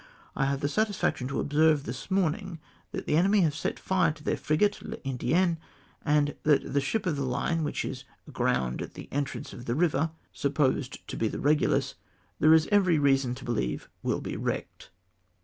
[0.35, 2.57] I have the satisfaction to observe this morning,
[2.91, 5.57] that the enemy have set fire to their frigate Vlndienne,
[6.03, 9.75] and that the ship of the line which is aground at the entrance of the
[9.75, 11.93] river— supposed to be the Regulus—
[12.39, 14.89] there is every reason to believe will be wrecked."